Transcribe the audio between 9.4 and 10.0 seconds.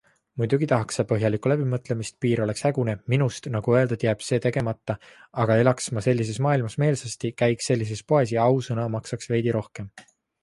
rohkem.